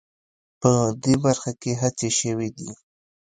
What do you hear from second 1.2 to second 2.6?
برخه کې هڅې شوې